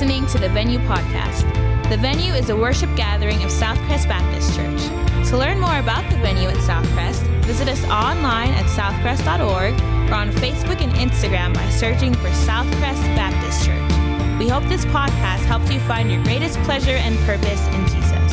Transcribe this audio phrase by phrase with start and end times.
[0.00, 1.42] listening to the Venue Podcast.
[1.90, 5.28] The Venue is a worship gathering of Southcrest Baptist Church.
[5.28, 9.74] To learn more about the venue at Southcrest, visit us online at southcrest.org
[10.10, 14.38] or on Facebook and Instagram by searching for Southcrest Baptist Church.
[14.38, 18.32] We hope this podcast helps you find your greatest pleasure and purpose in Jesus.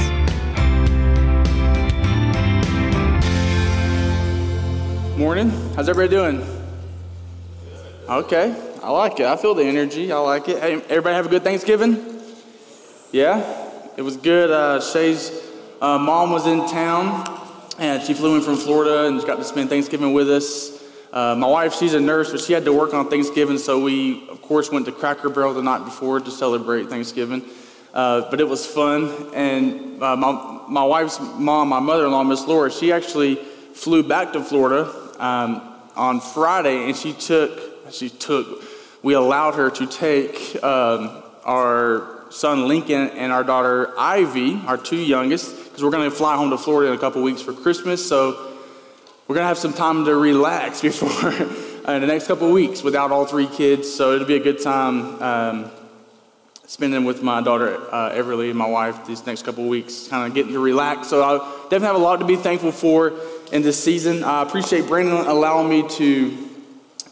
[5.18, 5.50] Morning.
[5.76, 6.48] How's everybody doing?
[8.08, 8.56] Okay,
[8.88, 9.26] I like it.
[9.26, 10.14] I feel the energy.
[10.14, 10.62] I like it.
[10.62, 12.22] Hey, everybody have a good Thanksgiving?
[13.12, 14.50] Yeah, it was good.
[14.50, 15.30] Uh, Shay's
[15.82, 17.28] uh, mom was in town,
[17.80, 20.82] and she flew in from Florida and got to spend Thanksgiving with us.
[21.12, 24.26] Uh, my wife, she's a nurse, but she had to work on Thanksgiving, so we,
[24.30, 27.44] of course, went to Cracker Barrel the night before to celebrate Thanksgiving.
[27.94, 32.72] Uh, but it was fun, and uh, my, my wife's mom, my mother-in-law, Miss Laura,
[32.72, 38.64] she actually flew back to Florida um, on Friday, and she took she took,
[39.08, 44.98] we allowed her to take um, our son Lincoln and our daughter Ivy, our two
[44.98, 48.06] youngest, because we're going to fly home to Florida in a couple weeks for Christmas.
[48.06, 48.32] So
[49.26, 51.32] we're going to have some time to relax before
[51.86, 53.90] uh, the next couple weeks without all three kids.
[53.90, 55.72] So it'll be a good time um,
[56.66, 60.36] spending with my daughter uh, Everly and my wife these next couple weeks, kind of
[60.36, 61.08] getting to relax.
[61.08, 61.38] So I
[61.70, 63.14] definitely have a lot to be thankful for
[63.54, 64.26] in this season.
[64.26, 66.44] I appreciate Brandon allowing me to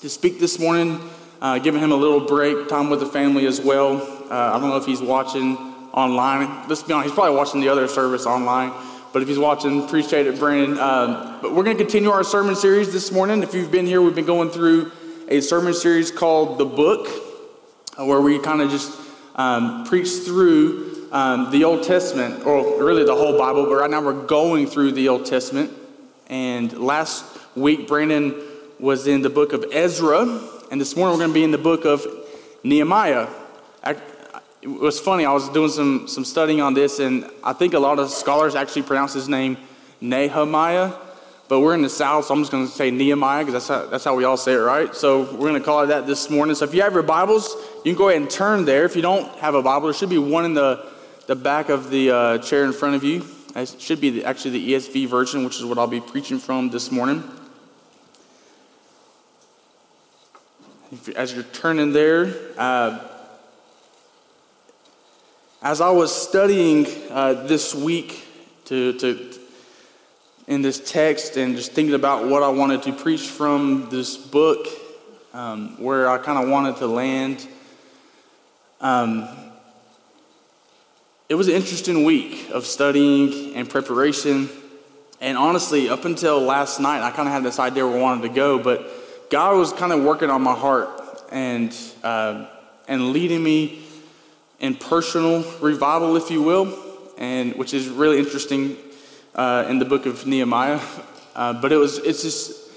[0.06, 1.00] to speak this morning,
[1.42, 4.02] uh, giving him a little break, time with the family as well.
[4.30, 5.58] Uh, I don't know if he's watching
[5.94, 6.68] online.
[6.68, 8.72] Let's be honest, he's probably watching the other service online.
[9.14, 10.78] But if he's watching, appreciate it, Brandon.
[10.78, 13.44] Um, but we're going to continue our sermon series this morning.
[13.44, 14.92] If you've been here, we've been going through
[15.30, 17.08] a sermon series called The Book,
[17.98, 18.92] uh, where we kind of just
[19.36, 23.66] um, preach through um, the Old Testament, or really the whole Bible.
[23.66, 25.72] But right now we're going through the Old Testament.
[26.28, 27.24] And last
[27.56, 28.36] week, Brandon
[28.80, 30.26] was in the book of Ezra,
[30.72, 32.06] and this morning we're going to be in the book of
[32.64, 33.28] Nehemiah.
[33.84, 34.00] It
[34.68, 38.00] was funny, I was doing some, some studying on this, and I think a lot
[38.00, 39.58] of scholars actually pronounce his name
[40.02, 40.94] Nehemiah,
[41.48, 43.90] but we're in the South, so I'm just going to say Nehemiah because that's how,
[43.90, 44.94] that's how we all say it, right?
[44.96, 46.56] So we're going to call it that this morning.
[46.56, 48.86] So if you have your Bibles, you can go ahead and turn there.
[48.86, 50.84] If you don't have a Bible, there should be one in the,
[51.28, 53.24] the back of the uh, chair in front of you.
[53.56, 56.72] It should be the, actually the ESV version, which is what I'll be preaching from
[56.72, 57.24] this morning.
[61.16, 63.00] As you're turning there, uh,
[65.62, 68.28] as I was studying uh, this week
[68.66, 69.40] to, to,
[70.48, 74.68] in this text and just thinking about what I wanted to preach from this book,
[75.34, 77.48] um, where I kind of wanted to land,
[78.80, 79.28] um,
[81.28, 84.50] it was an interesting week of studying and preparation.
[85.20, 88.28] And honestly, up until last night, I kind of had this idea where I wanted
[88.28, 88.88] to go, but
[89.30, 90.90] God was kind of working on my heart
[91.32, 92.46] and, uh,
[92.88, 93.84] and leading me
[94.60, 96.78] in personal revival, if you will,
[97.18, 98.78] and which is really interesting
[99.34, 100.80] uh, in the book of Nehemiah.
[101.36, 102.72] Uh, but it was it's just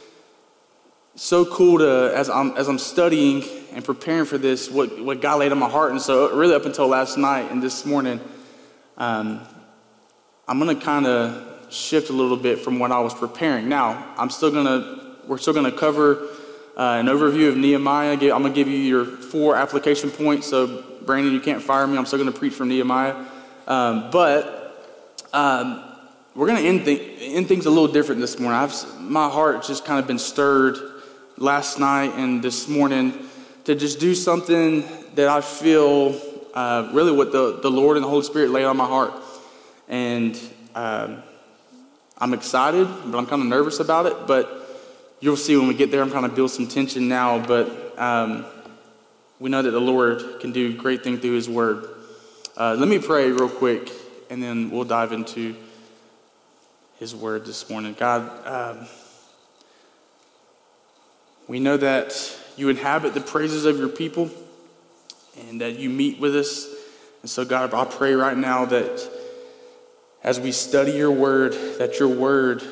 [1.14, 5.38] so cool to as I'm as I'm studying and preparing for this, what what God
[5.38, 8.18] laid on my heart, and so really up until last night and this morning,
[8.96, 9.46] um,
[10.48, 13.68] I'm gonna kind of shift a little bit from what I was preparing.
[13.68, 14.97] Now I'm still gonna
[15.28, 16.28] we're still gonna cover
[16.78, 18.12] uh, an overview of Nehemiah.
[18.12, 20.46] I'm going to give you your four application points.
[20.46, 21.98] So, Brandon, you can't fire me.
[21.98, 23.16] I'm still going to preach from Nehemiah.
[23.66, 24.86] Um, but
[25.32, 25.82] um,
[26.36, 28.60] we're going to end, th- end, things a little different this morning.
[28.60, 30.78] I've, my heart just kind of been stirred
[31.36, 33.28] last night and this morning
[33.64, 34.84] to just do something
[35.16, 36.20] that I feel
[36.54, 39.14] uh, really what the, the Lord and the Holy Spirit laid on my heart.
[39.88, 40.38] And
[40.76, 41.24] um,
[42.18, 44.28] I'm excited, but I'm kind of nervous about it.
[44.28, 44.67] But
[45.20, 48.44] you'll see when we get there, I'm kind of build some tension now, but um,
[49.38, 51.88] we know that the Lord can do great things through His Word.
[52.56, 53.90] Uh, let me pray real quick,
[54.30, 55.56] and then we'll dive into
[56.98, 57.94] His Word this morning.
[57.98, 58.86] God, um,
[61.46, 64.30] we know that you inhabit the praises of your people,
[65.48, 66.68] and that you meet with us.
[67.22, 69.08] And so, God, I pray right now that
[70.22, 72.62] as we study your Word, that your Word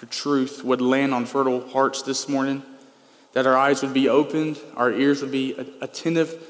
[0.00, 2.62] your truth would land on fertile hearts this morning,
[3.32, 6.42] that our eyes would be opened, our ears would be attentive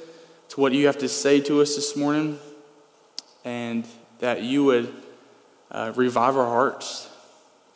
[0.50, 2.38] to what you have to say to us this morning,
[3.44, 3.86] and
[4.18, 4.92] that you would
[5.70, 7.08] uh, revive our hearts.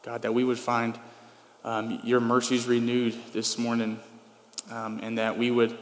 [0.03, 0.99] God, that we would find
[1.65, 3.99] um, your mercies renewed this morning,
[4.71, 5.77] um, and that we would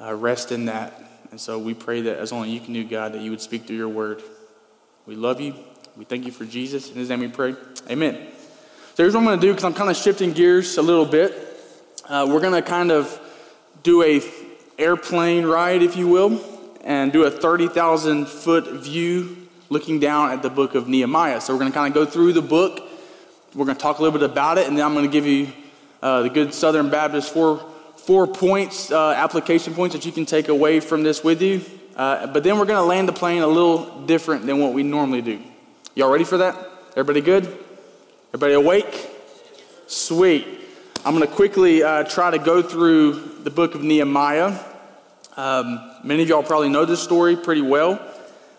[0.00, 1.00] uh, rest in that.
[1.30, 3.66] And so we pray that as only you can do, God, that you would speak
[3.66, 4.22] through your word.
[5.06, 5.54] We love you.
[5.96, 6.90] We thank you for Jesus.
[6.90, 7.54] In his name we pray.
[7.90, 8.35] Amen.
[8.96, 11.04] So here's what I'm going to do because I'm kind of shifting gears a little
[11.04, 11.34] bit.
[12.08, 13.20] Uh, we're going to kind of
[13.82, 14.22] do a
[14.78, 16.40] airplane ride, if you will,
[16.82, 21.42] and do a 30,000 foot view looking down at the book of Nehemiah.
[21.42, 22.88] So we're going to kind of go through the book.
[23.54, 25.26] We're going to talk a little bit about it, and then I'm going to give
[25.26, 25.52] you
[26.00, 27.58] uh, the good Southern Baptist four,
[27.96, 31.60] four points, uh, application points that you can take away from this with you.
[31.96, 34.82] Uh, but then we're going to land the plane a little different than what we
[34.82, 35.38] normally do.
[35.94, 36.56] Y'all ready for that?
[36.92, 37.65] Everybody good?
[38.36, 39.08] Everybody awake?
[39.86, 40.46] Sweet.
[41.06, 44.60] I'm going to quickly uh, try to go through the book of Nehemiah.
[45.38, 47.98] Um, many of y'all probably know this story pretty well.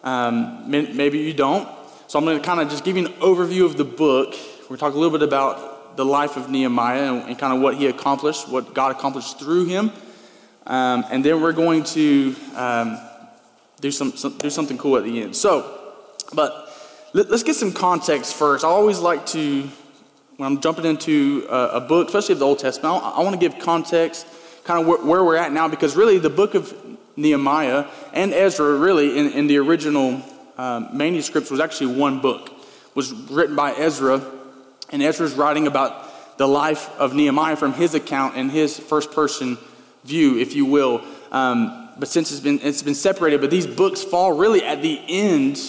[0.04, 1.70] Um, maybe you don't.
[2.08, 4.34] So I'm going to kind of just give you an overview of the book.
[4.68, 7.76] We're talk a little bit about the life of Nehemiah and, and kind of what
[7.76, 9.92] he accomplished, what God accomplished through him.
[10.66, 12.98] Um, and then we're going to um,
[13.80, 15.36] do, some, some, do something cool at the end.
[15.36, 15.94] So,
[16.34, 16.67] but
[17.18, 18.64] let, us get some context first.
[18.64, 19.68] I always like to,
[20.38, 23.34] when I'm jumping into a, a book, especially of the Old Testament, I, I want
[23.34, 24.28] to give context,
[24.64, 26.76] kind of where, where we're at now, because really the book of
[27.16, 30.22] Nehemiah and Ezra, really, in, in the original
[30.60, 32.50] um, manuscripts, was actually one book.
[32.50, 34.24] It was written by Ezra,
[34.92, 39.58] and Ezra's writing about the life of Nehemiah from his account and his first person
[40.04, 41.04] view, if you will.
[41.32, 45.02] Um, but since it's been, it's been separated, but these books fall really at the
[45.08, 45.60] end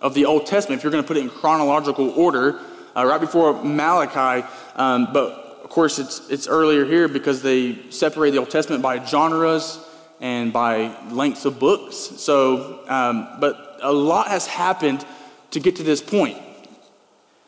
[0.00, 2.60] of the Old Testament, if you're going to put it in chronological order,
[2.96, 4.46] uh, right before Malachi.
[4.76, 5.32] Um, but
[5.62, 9.78] of course, it's, it's earlier here because they separate the Old Testament by genres
[10.20, 11.96] and by lengths of books.
[11.96, 15.04] So, um, but a lot has happened
[15.52, 16.38] to get to this point.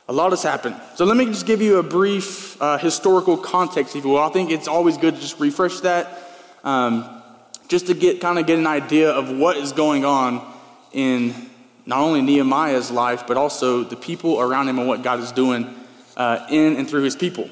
[0.08, 0.76] A lot has happened.
[0.96, 4.19] So let me just give you a brief uh, historical context, if you will.
[4.19, 6.19] I think it's always good to just refresh that,
[6.64, 7.22] um,
[7.69, 10.44] just to get kind of get an idea of what is going on
[10.93, 11.50] in
[11.87, 15.75] not only Nehemiah's life, but also the people around him and what God is doing
[16.17, 17.49] uh, in and through his people.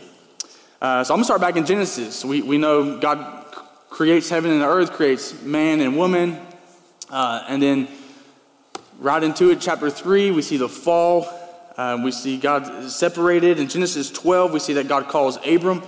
[0.81, 2.25] Uh, so I'm going to start back in Genesis.
[2.25, 3.44] We, we know God
[3.91, 6.41] creates heaven and earth, creates man and woman.
[7.11, 7.88] Uh, and then
[8.99, 11.29] right into it, chapter 3, we see the fall.
[11.77, 13.59] Uh, we see God separated.
[13.59, 15.82] In Genesis 12, we see that God calls Abram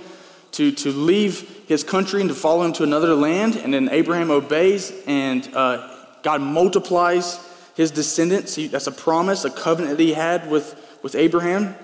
[0.51, 3.55] to, to leave his country and to follow him to another land.
[3.55, 5.89] And then Abraham obeys, and uh,
[6.21, 7.39] God multiplies
[7.75, 8.55] his descendants.
[8.55, 11.75] He, that's a promise, a covenant that he had with, with Abraham.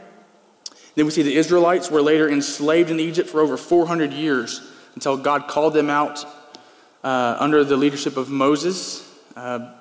[0.95, 4.62] Then we see the Israelites were later enslaved in Egypt for over 400 years
[4.95, 6.25] until God called them out
[7.03, 9.71] uh, under the leadership of Moses, uh,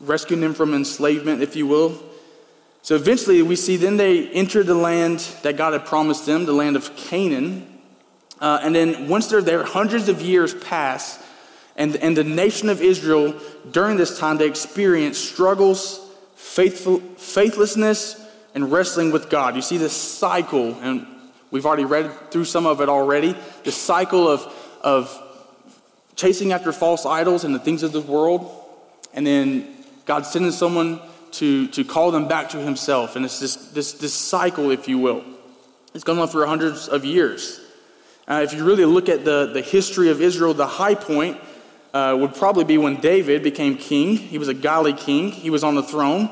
[0.00, 2.00] rescuing them from enslavement, if you will.
[2.82, 6.52] So eventually, we see then they enter the land that God had promised them, the
[6.52, 7.66] land of Canaan.
[8.40, 11.22] Uh, and then once they're there, hundreds of years pass,
[11.80, 13.34] and, and the nation of Israel,
[13.72, 16.00] during this time, they experience struggles,
[16.36, 18.24] faithful, faithlessness,
[18.54, 19.56] and wrestling with God.
[19.56, 21.06] You see this cycle, and
[21.50, 23.34] We've already read through some of it already.
[23.64, 25.22] The cycle of, of
[26.14, 28.50] chasing after false idols and the things of this world,
[29.12, 29.66] and then
[30.06, 31.00] God sending someone
[31.32, 33.16] to, to call them back to Himself.
[33.16, 35.24] And it's this, this, this cycle, if you will.
[35.92, 37.60] It's gone on for hundreds of years.
[38.28, 41.40] Uh, if you really look at the, the history of Israel, the high point
[41.92, 44.16] uh, would probably be when David became king.
[44.16, 46.30] He was a godly king, he was on the throne.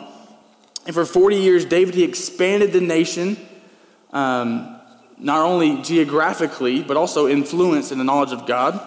[0.87, 3.37] And for 40 years, David, he expanded the nation.
[4.13, 4.79] Um,
[5.19, 8.81] not only geographically, but also influence in the knowledge of God.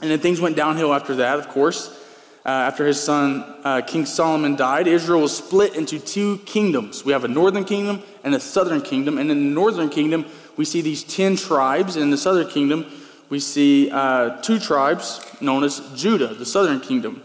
[0.00, 2.00] And then things went downhill after that, of course.
[2.46, 7.04] Uh, after his son, uh, King Solomon, died, Israel was split into two kingdoms.
[7.04, 9.16] We have a northern kingdom and a southern kingdom.
[9.16, 10.26] And in the northern kingdom,
[10.56, 11.96] we see these 10 tribes.
[11.96, 12.86] And in the southern kingdom,
[13.34, 17.20] we see uh, two tribes known as Judah, the southern kingdom.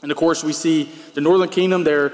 [0.00, 2.12] And of course, we see the northern kingdom, they're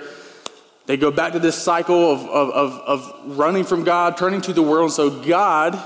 [0.86, 4.54] they go back to this cycle of, of, of, of running from God, turning to
[4.54, 4.92] the world.
[4.92, 5.78] So God,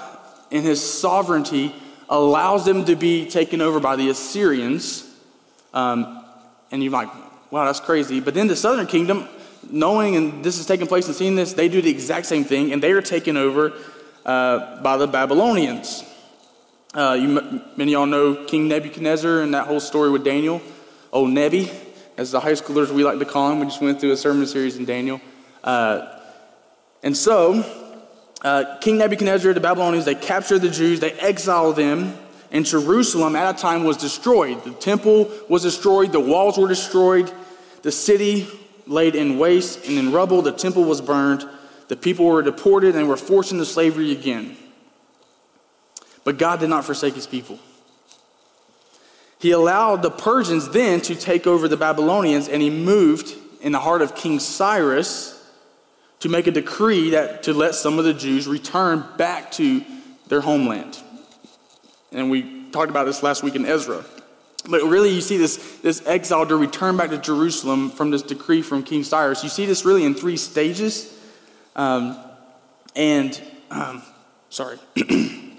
[0.52, 1.74] in his sovereignty,
[2.08, 5.04] allows them to be taken over by the Assyrians.
[5.74, 6.24] Um,
[6.70, 7.08] and you're like,
[7.50, 8.20] wow, that's crazy.
[8.20, 9.26] But then the southern kingdom,
[9.68, 12.72] knowing and this is taking place and seeing this, they do the exact same thing,
[12.72, 13.72] and they are taken over
[14.24, 16.04] uh, by the Babylonians.
[16.94, 17.28] Uh, you,
[17.74, 20.60] many of y'all know King Nebuchadnezzar and that whole story with Daniel,
[21.10, 21.70] old Nebi
[22.18, 23.60] as the high schoolers we like to call him.
[23.60, 25.18] We just went through a sermon series in Daniel.
[25.64, 26.18] Uh,
[27.02, 27.64] and so,
[28.42, 32.14] uh, King Nebuchadnezzar, the Babylonians, they captured the Jews, they exiled them,
[32.50, 34.62] and Jerusalem at a time was destroyed.
[34.62, 37.32] The temple was destroyed, the walls were destroyed,
[37.80, 38.46] the city
[38.86, 41.48] laid in waste and in rubble, the temple was burned,
[41.88, 44.58] the people were deported and were forced into slavery again.
[46.24, 47.58] But God did not forsake his people.
[49.38, 53.80] He allowed the Persians then to take over the Babylonians, and he moved in the
[53.80, 55.38] heart of King Cyrus
[56.20, 59.84] to make a decree that to let some of the Jews return back to
[60.28, 60.96] their homeland.
[62.12, 64.04] And we talked about this last week in Ezra.
[64.68, 68.62] But really, you see this, this exile to return back to Jerusalem from this decree
[68.62, 69.42] from King Cyrus.
[69.42, 71.18] You see this really in three stages.
[71.74, 72.16] Um,
[72.94, 74.02] and, um,
[74.50, 74.78] sorry,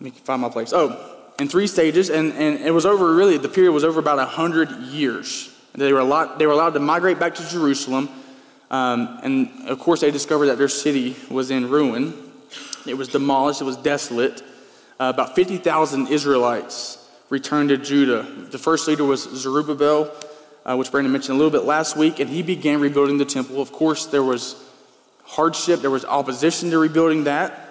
[0.00, 0.72] me find my place.
[0.72, 4.18] Oh, in three stages, and, and it was over really, the period was over about
[4.18, 5.50] 100 years.
[5.74, 8.08] They were, allowed, they were allowed to migrate back to Jerusalem.
[8.70, 12.14] Um, and of course, they discovered that their city was in ruin.
[12.86, 14.42] It was demolished, it was desolate.
[14.98, 18.22] Uh, about 50,000 Israelites returned to Judah.
[18.22, 20.10] The first leader was Zerubbabel,
[20.64, 23.60] uh, which Brandon mentioned a little bit last week, and he began rebuilding the temple.
[23.60, 24.62] Of course, there was
[25.24, 27.65] hardship, there was opposition to rebuilding that.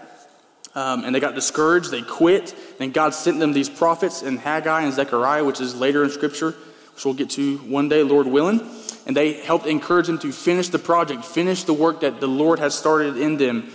[0.75, 4.82] Um, and they got discouraged, they quit, and God sent them these prophets in Haggai
[4.82, 6.51] and Zechariah, which is later in Scripture,
[6.94, 8.60] which we'll get to one day, Lord willing.
[9.08, 12.60] And they helped encourage them to finish the project, finish the work that the Lord
[12.60, 13.72] has started in them,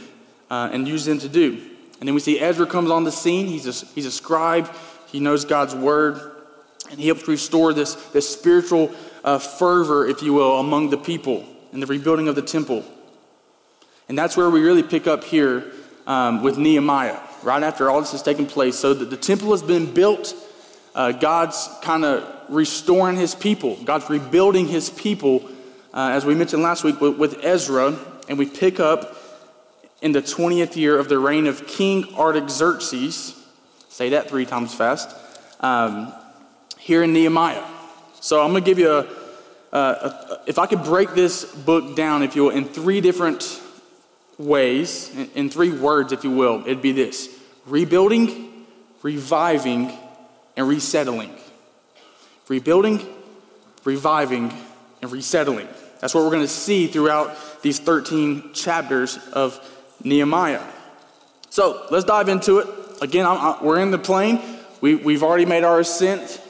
[0.51, 1.63] uh, and use them to do.
[2.01, 3.47] And then we see Ezra comes on the scene.
[3.47, 4.71] He's a, he's a scribe,
[5.11, 6.21] he knows God's word,
[6.91, 8.91] and he helps restore this, this spiritual
[9.25, 12.85] uh, fervor, if you will, among the people in the rebuilding of the temple.
[14.09, 15.73] And that's where we really pick up here
[16.11, 18.77] um, with Nehemiah, right after all this has taken place.
[18.77, 20.35] So that the temple has been built,
[20.93, 25.49] uh, God's kind of restoring his people, God's rebuilding his people,
[25.95, 27.97] uh, as we mentioned last week with, with Ezra,
[28.29, 29.17] and we pick up
[30.03, 33.37] in the 20th year of the reign of King Artaxerxes.
[33.89, 35.15] Say that three times fast.
[35.61, 36.13] Um,
[36.77, 37.63] here in Nehemiah.
[38.21, 39.07] So I'm going to give you a,
[39.73, 43.60] a, if I could break this book down, if you will, in three different
[44.41, 47.29] ways, in, three words, if you will, it'd be this
[47.67, 48.67] rebuilding,
[49.03, 49.93] reviving,
[50.57, 51.35] and resettling.
[52.49, 53.07] Rebuilding,
[53.85, 54.53] reviving,
[55.03, 55.69] and resettling.
[56.01, 59.61] That's what we're going to see throughout these 13 chapters of
[60.03, 60.63] Nehemiah.
[61.51, 62.69] So let's dive into it.
[63.03, 64.41] Again, I'm, I'm, we're in the plane.
[64.81, 66.41] We, we've already made our ascent.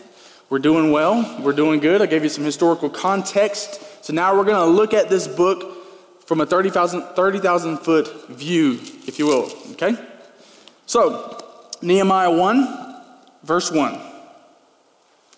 [0.49, 1.41] We're doing well.
[1.41, 2.01] We're doing good.
[2.01, 4.05] I gave you some historical context.
[4.05, 5.80] So now we're going to look at this book
[6.31, 9.51] from a 30,000 30, foot view, if you will.
[9.73, 9.97] Okay?
[10.87, 11.37] So,
[11.83, 13.03] Nehemiah 1,
[13.43, 13.99] verse 1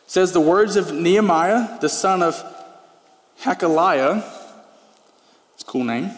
[0.07, 2.35] says the words of Nehemiah, the son of
[3.41, 4.23] Hacaliah,
[5.55, 6.11] it's a cool name,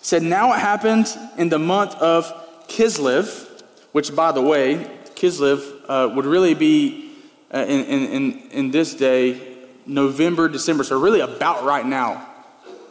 [0.00, 2.32] said, Now it happened in the month of
[2.68, 3.46] Kislev,
[3.92, 7.12] which, by the way, Kislev uh, would really be
[7.52, 9.38] uh, in, in, in this day
[9.84, 10.82] November, December.
[10.82, 12.25] So, really, about right now,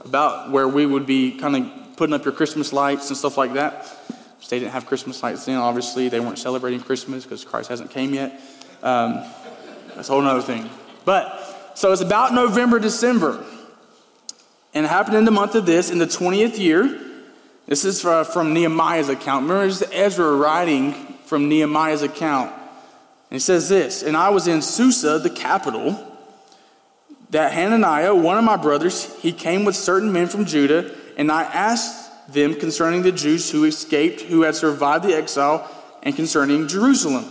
[0.05, 3.53] about where we would be kind of putting up your Christmas lights and stuff like
[3.53, 3.91] that.
[4.49, 6.07] They didn't have Christmas lights then, obviously.
[6.07, 8.39] They weren't celebrating Christmas because Christ hasn't came yet.
[8.83, 9.23] Um,
[9.95, 10.69] that's a whole other thing.
[11.03, 13.43] But, so it's about November, December.
[14.73, 17.01] And it happened in the month of this, in the 20th year.
[17.65, 19.43] This is from Nehemiah's account.
[19.43, 20.93] Remember, this is Ezra writing
[21.25, 22.51] from Nehemiah's account.
[22.51, 25.91] And he says this And I was in Susa, the capital,
[27.35, 31.43] that Hananiah, one of my brothers, he came with certain men from Judah, and I
[31.43, 35.69] asked them concerning the Jews who escaped, who had survived the exile,
[36.01, 37.25] and concerning Jerusalem.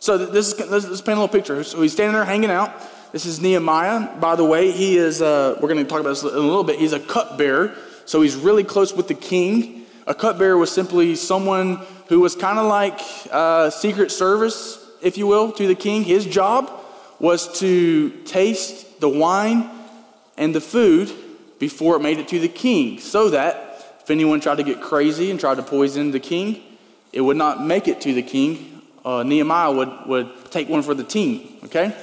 [0.00, 1.62] So this is let's, let's paint a little picture.
[1.62, 2.72] So he's standing there hanging out.
[3.12, 4.18] This is Nehemiah.
[4.18, 5.22] By the way, he is.
[5.22, 6.80] Uh, we're going to talk about this in a little bit.
[6.80, 7.76] He's a cupbearer.
[8.06, 9.86] So he's really close with the king.
[10.08, 15.28] A cupbearer was simply someone who was kind of like uh, Secret Service, if you
[15.28, 16.02] will, to the king.
[16.02, 16.68] His job
[17.20, 19.68] was to taste the wine
[20.36, 21.12] and the food
[21.58, 25.30] before it made it to the king, so that if anyone tried to get crazy
[25.30, 26.62] and tried to poison the king,
[27.12, 28.82] it would not make it to the king.
[29.04, 31.94] Uh, Nehemiah would, would take one for the team, okay?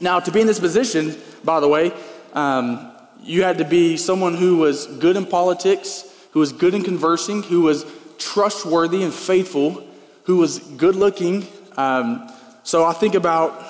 [0.00, 1.92] Now, to be in this position, by the way,
[2.32, 2.90] um,
[3.22, 7.42] you had to be someone who was good in politics, who was good in conversing,
[7.42, 7.84] who was
[8.18, 9.86] trustworthy and faithful,
[10.24, 11.46] who was good looking.
[11.76, 12.30] Um,
[12.62, 13.62] so I think about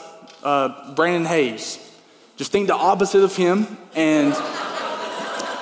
[0.43, 1.79] uh, Brandon Hayes.
[2.41, 4.35] Just think the opposite of him, and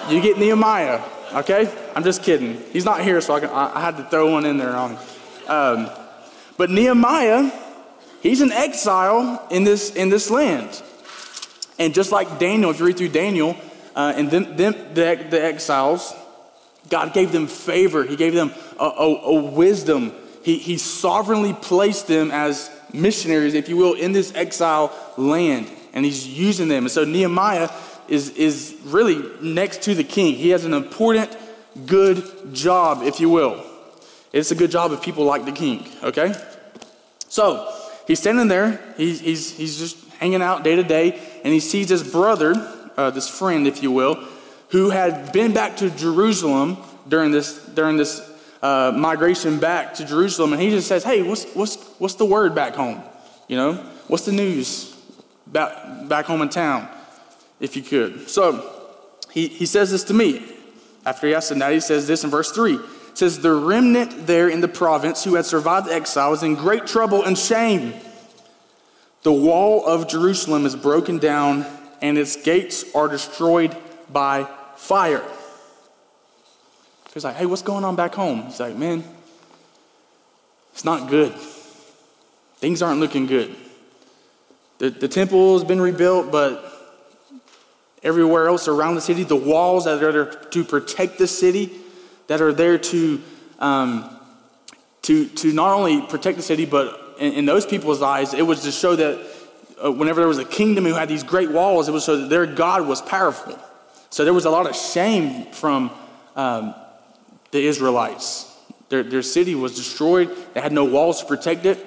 [0.09, 1.03] you get Nehemiah.
[1.35, 2.63] Okay, I'm just kidding.
[2.73, 4.99] He's not here, so I, can, I, had to throw one in there on him.
[5.49, 5.91] Um,
[6.57, 7.51] but Nehemiah,
[8.23, 10.81] he's an exile in this in this land,
[11.81, 13.57] and just like Daniel, if you read through Daniel,
[13.97, 16.15] uh, and then, then the, the, exiles,
[16.89, 18.05] God gave them favor.
[18.05, 20.13] He gave them a, a, a wisdom.
[20.45, 25.69] He, he sovereignly placed them as missionaries, if you will, in this exile land.
[25.99, 26.85] And he's using them.
[26.85, 27.69] And so Nehemiah
[28.07, 30.37] is, is really next to the king.
[30.37, 31.37] He has an important,
[31.87, 33.65] good job, if you will.
[34.33, 36.35] It's a good job if people like the king, okay?
[37.27, 37.77] So
[38.07, 38.81] he's standing there.
[38.97, 41.21] He's, he's, he's just hanging out day to day.
[41.43, 42.55] And he sees his brother
[42.97, 44.25] uh, this friend, if you will,
[44.69, 46.77] who had been back to Jerusalem
[47.09, 48.21] during this, during this
[48.63, 50.53] uh, migration back to Jerusalem.
[50.53, 53.03] And he just says, Hey, what's, what's, what's the word back home?
[53.49, 53.73] You know,
[54.07, 54.95] what's the news
[55.53, 56.89] back, back home in town,
[57.61, 58.29] if you could?
[58.29, 58.79] So
[59.31, 60.43] he, he says this to me.
[61.05, 62.75] After he asked him that, he says this in verse 3.
[62.75, 62.81] It
[63.15, 67.25] says, The remnant there in the province who had survived exile is in great trouble
[67.25, 67.95] and shame.
[69.23, 71.67] The wall of Jerusalem is broken down,
[72.01, 73.77] and its gates are destroyed
[74.11, 75.25] by fire.
[77.13, 78.45] He's like, hey, what's going on back home?
[78.45, 79.03] He's like, man,
[80.73, 81.33] it's not good.
[82.59, 83.55] Things aren't looking good.
[84.79, 86.65] The, the temple has been rebuilt, but
[88.03, 91.73] everywhere else around the city, the walls that are there to protect the city,
[92.29, 93.21] that are there to,
[93.59, 94.17] um,
[95.03, 98.63] to, to not only protect the city, but in, in those people's eyes, it was
[98.63, 99.19] to show that
[99.85, 102.31] uh, whenever there was a kingdom who had these great walls, it was so that
[102.31, 103.59] their God was powerful.
[104.11, 105.91] So there was a lot of shame from
[106.37, 106.75] um,
[107.51, 108.45] the Israelites.
[108.89, 111.85] Their, their city was destroyed, they had no walls to protect it.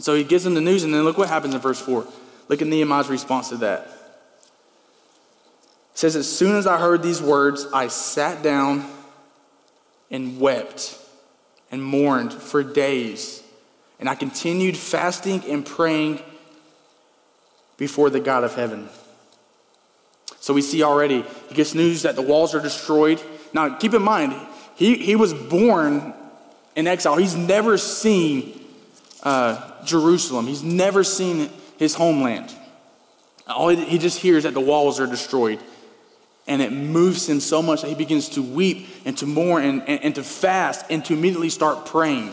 [0.00, 2.06] And so he gives them the news, and then look what happens in verse 4.
[2.48, 3.80] Look at Nehemiah's response to that.
[5.92, 8.90] It says, As soon as I heard these words, I sat down
[10.10, 10.98] and wept
[11.70, 13.42] and mourned for days.
[13.98, 16.22] And I continued fasting and praying
[17.76, 18.88] before the God of heaven.
[20.40, 23.20] So we see already, he gets news that the walls are destroyed.
[23.52, 24.34] Now, keep in mind,
[24.76, 26.14] he, he was born
[26.74, 27.16] in exile.
[27.16, 28.59] He's never seen
[29.22, 32.54] uh, Jerusalem, he's never seen his homeland.
[33.46, 35.60] All he, just hears that the walls are destroyed.
[36.46, 39.82] And it moves him so much that he begins to weep and to mourn and,
[39.88, 42.32] and, and to fast and to immediately start praying.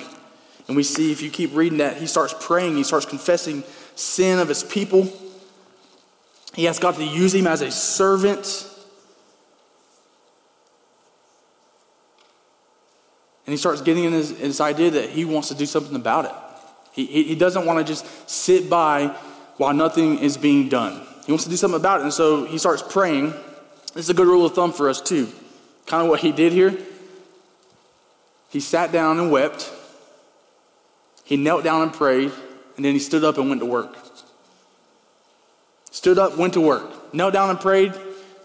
[0.67, 3.63] And we see, if you keep reading that, he starts praying, he starts confessing
[3.95, 5.11] sin of his people.
[6.53, 8.67] He asks God to use him as a servant
[13.47, 16.25] And he starts getting in his, this idea that he wants to do something about
[16.25, 16.31] it.
[16.97, 19.15] He, he, doesn't want to just sit by
[19.57, 20.99] while nothing is being done.
[21.27, 22.03] He wants to do something about it.
[22.05, 23.35] And so he starts praying.
[23.93, 25.31] This is a good rule of thumb for us, too.
[25.85, 26.75] Kind of what he did here.
[28.49, 29.71] He sat down and wept.
[31.23, 32.31] He knelt down and prayed.
[32.77, 33.95] And then he stood up and went to work.
[35.91, 37.13] Stood up, went to work.
[37.13, 37.93] Knelt down and prayed.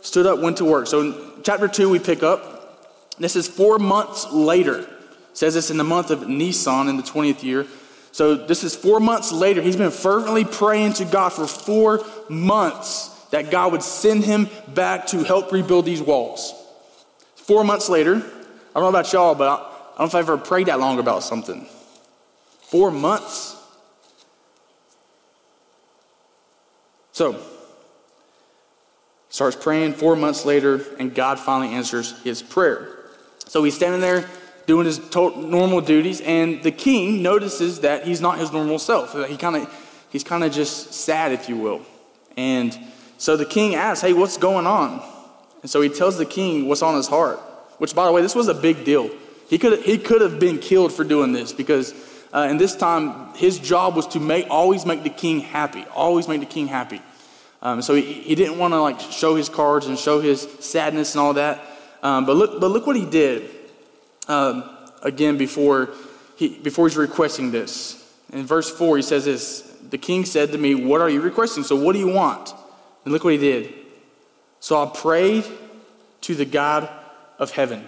[0.03, 0.89] Stood up, went to work.
[0.89, 3.17] So in chapter 2, we pick up.
[3.19, 4.81] This is four months later.
[4.81, 4.89] It
[5.33, 7.67] says this in the month of Nisan in the 20th year.
[8.13, 9.63] So this is four months later.
[9.63, 15.07] He's been fervently praying to God for four months that God would send him back
[15.09, 16.55] to help rebuild these walls.
[17.37, 20.37] Four months later, I don't know about y'all, but I don't know if I've ever
[20.37, 21.67] prayed that long about something.
[22.61, 23.57] Four months.
[27.13, 27.41] So,
[29.31, 32.89] starts praying four months later, and God finally answers his prayer.
[33.47, 34.29] So he's standing there
[34.67, 39.13] doing his to- normal duties, and the king notices that he's not his normal self.
[39.29, 41.83] He kind of, he's kind of just sad, if you will.
[42.37, 42.77] And
[43.19, 45.03] so the king asks, "Hey, what's going on?"
[45.63, 47.39] And so he tells the king what's on his heart.
[47.79, 49.11] Which, by the way, this was a big deal.
[49.49, 51.95] He could he could have been killed for doing this because
[52.33, 56.29] uh, in this time his job was to make always make the king happy, always
[56.29, 57.03] make the king happy.
[57.61, 61.15] Um, so he, he didn't want to like show his cards and show his sadness
[61.15, 61.65] and all that.
[62.03, 63.49] Um, but, look, but look what he did
[64.29, 64.65] um,
[65.03, 65.91] again before,
[66.37, 67.99] he, before he's requesting this.
[68.33, 71.65] In verse 4, he says this The king said to me, What are you requesting?
[71.65, 72.55] So what do you want?
[73.05, 73.75] And look what he did.
[74.61, 75.45] So I prayed
[76.23, 76.89] to the God
[77.39, 77.85] of heaven.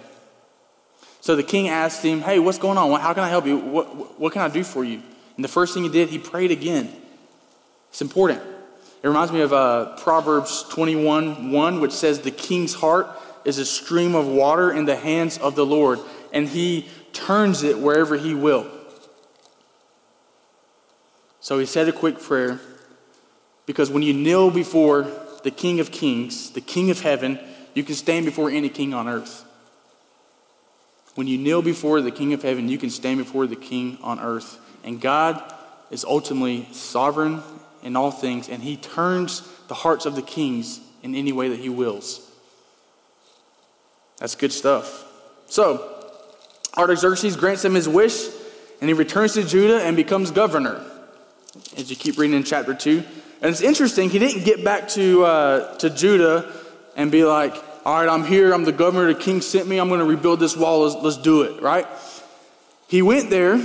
[1.21, 2.99] So the king asked him, Hey, what's going on?
[2.99, 3.57] How can I help you?
[3.57, 5.01] What, what can I do for you?
[5.35, 6.93] And the first thing he did, he prayed again.
[7.89, 8.41] It's important.
[9.01, 13.07] It reminds me of uh, Proverbs 21 1, which says, The king's heart
[13.45, 15.99] is a stream of water in the hands of the Lord,
[16.31, 18.67] and he turns it wherever he will.
[21.39, 22.59] So he said a quick prayer
[23.65, 25.07] because when you kneel before
[25.43, 27.39] the King of Kings, the King of heaven,
[27.73, 29.43] you can stand before any king on earth.
[31.15, 34.19] When you kneel before the King of heaven, you can stand before the King on
[34.19, 34.59] earth.
[34.83, 35.41] And God
[35.91, 37.41] is ultimately sovereign
[37.83, 41.59] in all things, and he turns the hearts of the kings in any way that
[41.59, 42.29] he wills.
[44.17, 45.05] That's good stuff.
[45.47, 45.94] So,
[46.77, 48.27] Artaxerxes grants him his wish,
[48.81, 50.83] and he returns to Judah and becomes governor.
[51.77, 53.03] As you keep reading in chapter 2.
[53.41, 56.51] And it's interesting, he didn't get back to, uh, to Judah
[56.95, 59.87] and be like, all right, I'm here, I'm the governor, the king sent me, I'm
[59.87, 61.85] going to rebuild this wall, let's, let's do it, right?
[62.87, 63.61] He went there,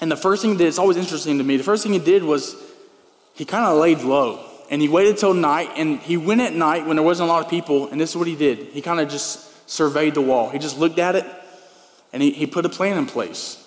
[0.00, 2.22] and the first thing that it's always interesting to me, the first thing he did
[2.22, 2.56] was
[3.34, 4.44] he kind of laid low.
[4.70, 7.42] And he waited till night, and he went at night when there wasn't a lot
[7.42, 8.58] of people, and this is what he did.
[8.58, 10.50] He kind of just surveyed the wall.
[10.50, 11.24] He just looked at it
[12.12, 13.64] and he, he put a plan in place.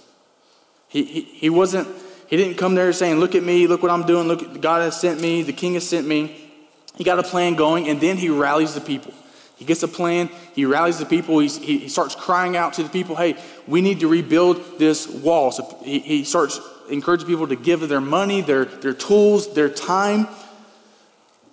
[0.88, 1.88] He, he, he, wasn't,
[2.28, 5.00] he didn't come there saying, Look at me, look what I'm doing, look, God has
[5.00, 6.50] sent me, the king has sent me.
[6.96, 9.14] He got a plan going, and then he rallies the people.
[9.56, 12.90] He gets a plan, he rallies the people, he, he starts crying out to the
[12.90, 15.52] people, Hey, we need to rebuild this wall.
[15.52, 20.28] So he, he starts encouraging people to give their money, their, their tools, their time.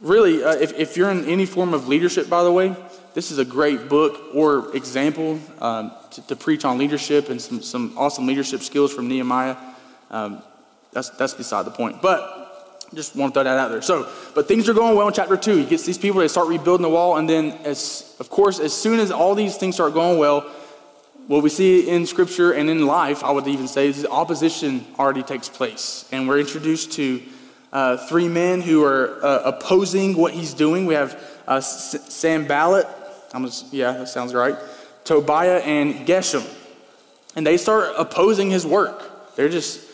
[0.01, 2.75] Really, uh, if, if you're in any form of leadership, by the way,
[3.15, 7.63] this is a great book or example um, to, to, preach on leadership and some,
[7.63, 9.57] some awesome leadership skills from Nehemiah.
[10.11, 10.43] Um,
[10.93, 12.01] that's, that's beside the point.
[12.01, 12.39] But
[12.95, 13.83] just want to throw that out there.
[13.83, 15.57] So, but things are going well in chapter two.
[15.57, 18.73] He gets these people, they start rebuilding the wall, and then, as of course, as
[18.73, 20.41] soon as all these things start going well,
[21.27, 25.23] what we see in scripture and in life, I would even say, is opposition already
[25.23, 26.09] takes place.
[26.11, 27.23] And we're introduced to
[27.71, 30.87] uh, three men who are uh, opposing what he's doing.
[30.87, 32.87] We have uh, Sanballat,
[33.33, 34.57] I'm just, yeah, that sounds right,
[35.05, 36.47] Tobiah, and Geshem.
[37.37, 39.37] And they start opposing his work.
[39.37, 39.87] They're just,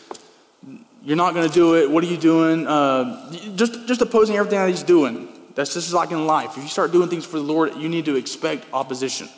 [1.03, 1.89] you're not going to do it.
[1.89, 2.65] What are you doing?
[2.65, 5.27] Uh, just, just opposing everything that he's doing.
[5.53, 6.57] That's just like in life.
[6.57, 9.29] If you start doing things for the Lord, you need to expect opposition.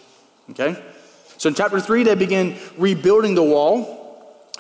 [0.52, 0.82] Okay?
[1.38, 3.98] So in chapter 3, they begin rebuilding the wall.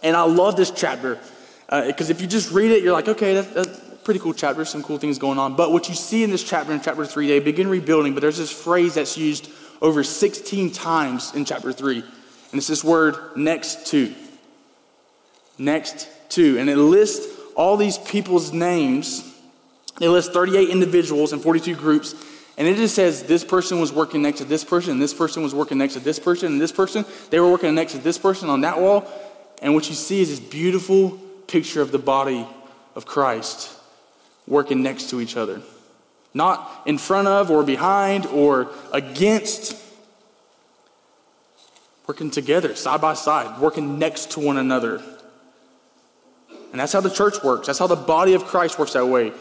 [0.03, 1.19] And I love this chapter
[1.65, 3.66] because uh, if you just read it, you're like, okay, that's a
[4.07, 5.57] pretty cool chapter, some cool things going on.
[5.57, 8.37] But what you see in this chapter, in chapter 3, they begin rebuilding, but there's
[8.37, 9.49] this phrase that's used
[9.81, 11.97] over 16 times in chapter 3.
[11.97, 12.05] And
[12.53, 14.15] it's this word, next to.
[15.57, 16.57] Next to.
[16.57, 19.29] And it lists all these people's names.
[19.99, 22.15] It lists 38 individuals and 42 groups.
[22.57, 25.43] And it just says this person was working next to this person, and this person
[25.43, 28.17] was working next to this person, and this person, they were working next to this
[28.17, 29.05] person on that wall.
[29.61, 31.17] And what you see is this beautiful
[31.47, 32.47] picture of the body
[32.95, 33.76] of Christ
[34.47, 35.61] working next to each other.
[36.33, 39.75] Not in front of or behind or against,
[42.07, 45.01] working together, side by side, working next to one another.
[46.71, 47.67] And that's how the church works.
[47.67, 49.31] That's how the body of Christ works that way.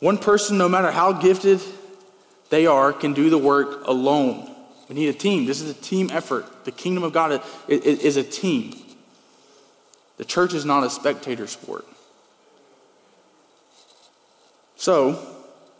[0.00, 1.60] One person, no matter how gifted
[2.50, 4.48] they are can do the work alone.
[4.88, 5.46] We need a team.
[5.46, 6.64] This is a team effort.
[6.64, 8.74] The kingdom of God is a team.
[10.18, 11.86] The church is not a spectator sport.
[14.82, 15.16] So,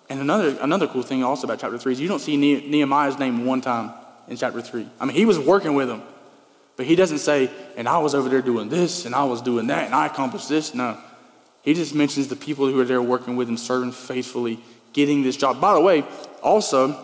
[0.08, 3.44] and another, another cool thing also about chapter 3 is you don't see Nehemiah's name
[3.44, 3.92] one time
[4.28, 4.88] in chapter 3.
[5.00, 6.04] I mean, he was working with them,
[6.76, 9.66] but he doesn't say, and I was over there doing this, and I was doing
[9.66, 10.72] that, and I accomplished this.
[10.72, 10.96] No.
[11.62, 14.60] He just mentions the people who are there working with him, serving faithfully,
[14.92, 15.60] getting this job.
[15.60, 16.04] By the way,
[16.40, 16.96] also,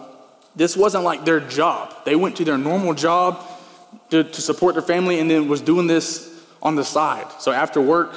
[0.54, 1.92] this wasn't like their job.
[2.04, 3.44] They went to their normal job
[4.10, 6.32] to, to support their family and then was doing this
[6.62, 7.26] on the side.
[7.40, 8.14] So after work,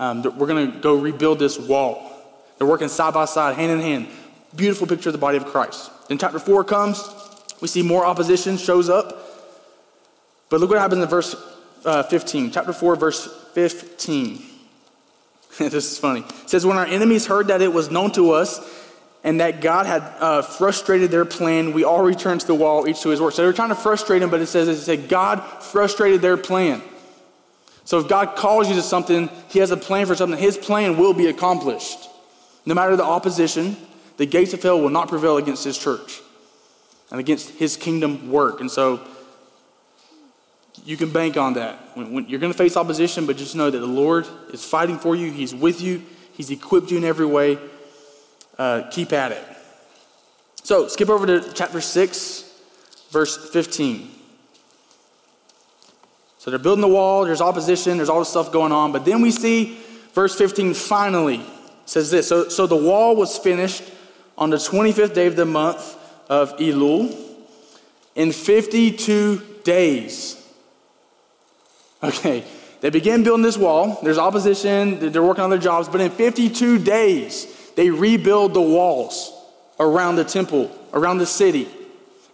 [0.00, 2.11] um, we're going to go rebuild this wall.
[2.62, 4.06] They're working side by side, hand in hand.
[4.54, 5.90] Beautiful picture of the body of Christ.
[6.06, 7.12] Then chapter 4 comes.
[7.60, 9.18] We see more opposition shows up.
[10.48, 11.34] But look what happens in verse
[11.84, 12.52] uh, 15.
[12.52, 14.44] Chapter 4, verse 15.
[15.58, 16.20] this is funny.
[16.20, 18.60] It says, When our enemies heard that it was known to us
[19.24, 23.00] and that God had uh, frustrated their plan, we all returned to the wall, each
[23.00, 23.34] to his work.
[23.34, 26.36] So they were trying to frustrate him, but it says, it said God frustrated their
[26.36, 26.80] plan.
[27.84, 30.96] So if God calls you to something, he has a plan for something, his plan
[30.96, 32.10] will be accomplished.
[32.64, 33.76] No matter the opposition,
[34.16, 36.20] the gates of hell will not prevail against his church
[37.10, 38.60] and against his kingdom work.
[38.60, 39.00] And so
[40.84, 41.76] you can bank on that.
[41.94, 44.98] When, when you're going to face opposition, but just know that the Lord is fighting
[44.98, 47.58] for you, he's with you, he's equipped you in every way
[48.58, 49.44] uh, keep at it.
[50.62, 52.60] So, skip over to chapter 6,
[53.10, 54.08] verse 15.
[56.38, 58.92] So, they're building the wall, there's opposition, there's all this stuff going on.
[58.92, 59.78] But then we see
[60.12, 61.44] verse 15 finally
[61.84, 63.82] says this So, so the wall was finished
[64.36, 65.96] on the 25th day of the month
[66.28, 67.16] of Elul
[68.14, 70.38] in 52 days.
[72.04, 72.42] Okay,
[72.80, 74.00] they begin building this wall.
[74.02, 79.32] There's opposition, they're working on their jobs, but in 52 days, they rebuild the walls
[79.78, 81.68] around the temple, around the city.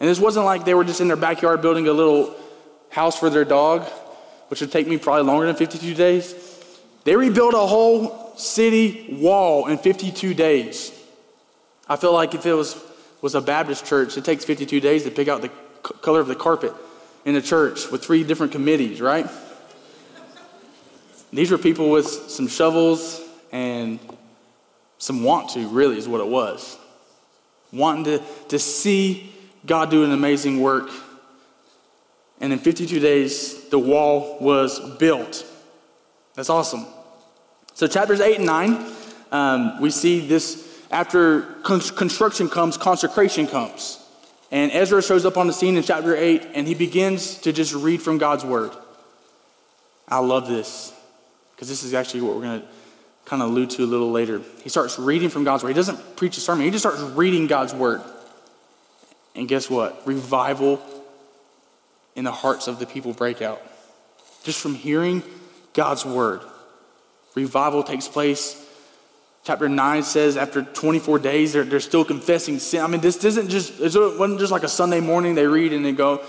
[0.00, 2.34] And this wasn't like they were just in their backyard building a little
[2.88, 3.82] house for their dog,
[4.48, 6.34] which would take me probably longer than 52 days.
[7.04, 10.92] They rebuilt a whole city wall in 52 days.
[11.88, 12.80] I feel like if it was,
[13.20, 15.48] was a Baptist church, it takes 52 days to pick out the
[16.02, 16.72] color of the carpet
[17.24, 19.26] in a church with three different committees, right?
[21.32, 23.20] These were people with some shovels
[23.52, 23.98] and
[24.98, 26.78] some want to, really, is what it was.
[27.72, 29.32] Wanting to, to see
[29.66, 30.90] God do an amazing work.
[32.40, 35.44] And in 52 days, the wall was built.
[36.34, 36.86] That's awesome.
[37.78, 38.86] So, chapters 8 and 9,
[39.30, 44.04] um, we see this after construction comes, consecration comes.
[44.50, 47.72] And Ezra shows up on the scene in chapter 8, and he begins to just
[47.72, 48.72] read from God's word.
[50.08, 50.92] I love this.
[51.54, 52.66] because this is actually what we're going to
[53.26, 54.42] kind of allude to a little later.
[54.64, 55.68] He starts reading from God's word.
[55.68, 58.02] He doesn't preach a sermon, he just starts reading God's word.
[59.36, 60.04] And guess what?
[60.04, 60.82] Revival
[62.16, 63.62] in the hearts of the people break out.
[64.42, 65.22] Just from hearing
[65.74, 66.40] God's word,
[67.34, 68.64] revival takes place.
[69.44, 72.82] Chapter 9 says after 24 days, they're, they're still confessing sin.
[72.82, 75.84] I mean, this isn't just, it wasn't just like a Sunday morning they read and
[75.84, 76.22] they go,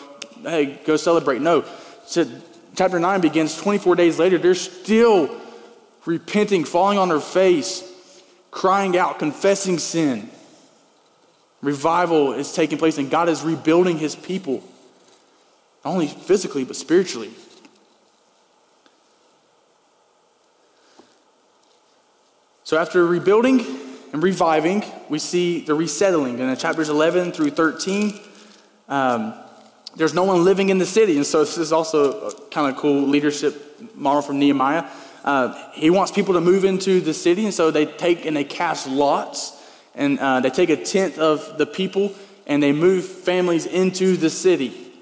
[0.44, 1.42] hey, go celebrate.
[1.42, 1.66] No.
[2.06, 2.26] So
[2.76, 5.36] chapter 9 begins 24 days later, they're still
[6.06, 7.84] repenting, falling on their face,
[8.52, 10.30] crying out, confessing sin.
[11.62, 14.64] Revival is taking place, and God is rebuilding his people,
[15.84, 17.32] not only physically, but spiritually.
[22.70, 23.66] So, after rebuilding
[24.14, 26.38] and reviving, we see the resettling.
[26.38, 28.20] In chapters 11 through 13,
[28.88, 29.34] um,
[29.96, 31.16] there's no one living in the city.
[31.16, 34.86] And so, this is also kind of cool leadership model from Nehemiah.
[35.24, 38.44] Uh, he wants people to move into the city, and so they take and they
[38.44, 39.60] cast lots,
[39.96, 42.14] and uh, they take a tenth of the people
[42.46, 44.94] and they move families into the city.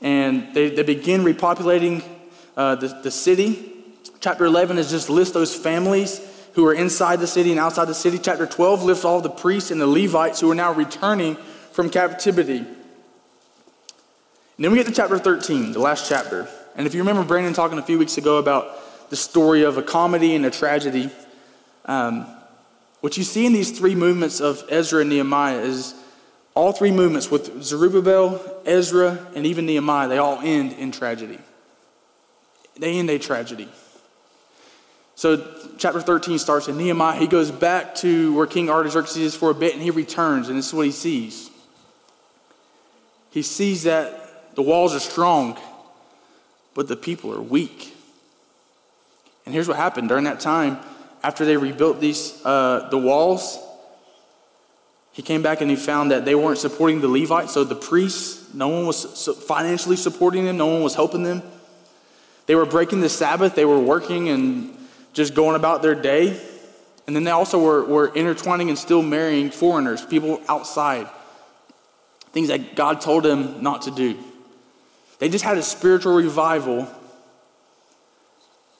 [0.00, 2.02] And they, they begin repopulating
[2.56, 3.74] uh, the, the city.
[4.20, 7.94] Chapter 11 is just list those families who are inside the city and outside the
[7.94, 8.18] city.
[8.18, 11.36] Chapter 12 lists all the priests and the Levites who are now returning
[11.70, 12.58] from captivity.
[12.58, 12.66] And
[14.58, 16.48] then we get to chapter 13, the last chapter.
[16.74, 18.76] And if you remember Brandon talking a few weeks ago about
[19.08, 21.10] the story of a comedy and a tragedy.
[21.84, 22.26] Um,
[23.02, 25.94] what you see in these three movements of Ezra and Nehemiah is
[26.56, 31.38] all three movements with Zerubbabel, Ezra, and even Nehemiah, they all end in tragedy.
[32.76, 33.68] They end a tragedy.
[35.18, 35.44] So,
[35.78, 37.18] chapter 13 starts in Nehemiah.
[37.18, 40.56] He goes back to where King Artaxerxes is for a bit and he returns, and
[40.56, 41.50] this is what he sees.
[43.32, 45.58] He sees that the walls are strong,
[46.72, 47.96] but the people are weak.
[49.44, 50.78] And here's what happened during that time
[51.24, 53.58] after they rebuilt these uh, the walls.
[55.10, 58.54] He came back and he found that they weren't supporting the Levites, so the priests,
[58.54, 61.42] no one was financially supporting them, no one was helping them.
[62.46, 64.77] They were breaking the Sabbath, they were working and
[65.12, 66.40] just going about their day.
[67.06, 71.08] And then they also were, were intertwining and still marrying foreigners, people outside,
[72.32, 74.18] things that God told them not to do.
[75.18, 76.88] They just had a spiritual revival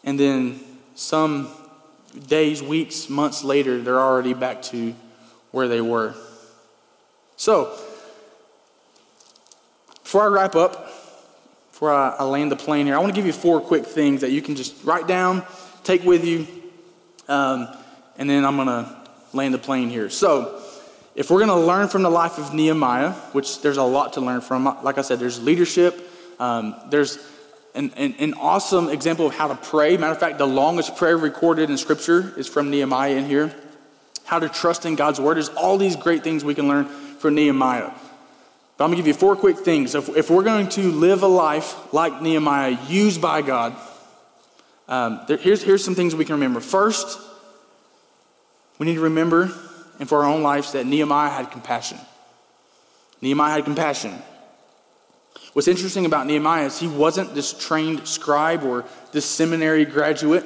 [0.04, 0.60] and then
[0.94, 1.48] some
[2.28, 4.94] days, weeks, months later, they're already back to
[5.50, 6.14] where they were.
[7.36, 7.78] So,
[10.02, 10.86] before I wrap up,
[11.70, 14.22] before I, I land the plane here, I want to give you four quick things
[14.22, 15.44] that you can just write down,
[15.84, 16.46] take with you,
[17.28, 17.68] um,
[18.16, 18.96] and then I'm going to
[19.32, 20.10] land the plane here.
[20.10, 20.62] So,
[21.14, 24.20] if we're going to learn from the life of Nehemiah, which there's a lot to
[24.20, 25.98] learn from, like I said, there's leadership,
[26.38, 27.18] um, there's
[27.74, 29.96] an, an, an, awesome example of how to pray.
[29.96, 33.54] Matter of fact, the longest prayer recorded in Scripture is from Nehemiah in here.
[34.24, 35.34] How to trust in God's Word.
[35.34, 37.90] There's all these great things we can learn from Nehemiah.
[38.76, 39.96] But I'm going to give you four quick things.
[39.96, 43.74] If, if we're going to live a life like Nehemiah, used by God,
[44.88, 46.60] um, there, here's, here's some things we can remember.
[46.60, 47.18] First,
[48.78, 49.52] we need to remember,
[49.98, 51.98] and for our own lives, that Nehemiah had compassion.
[53.20, 54.14] Nehemiah had compassion.
[55.52, 60.44] What's interesting about Nehemiah is he wasn't this trained scribe or this seminary graduate.